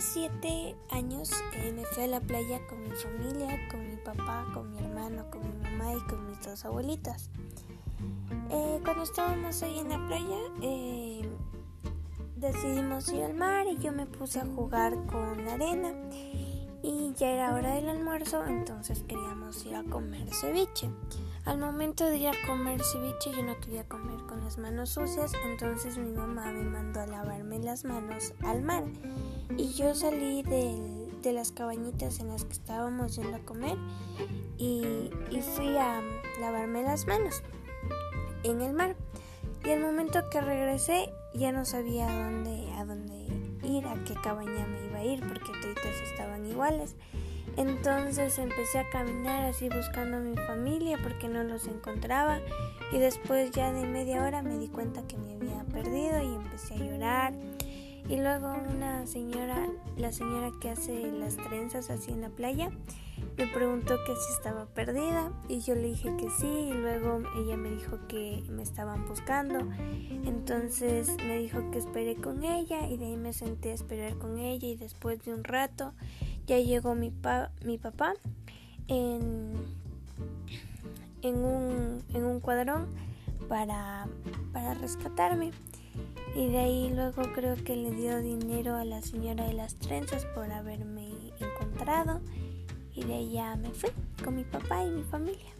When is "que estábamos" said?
32.44-33.16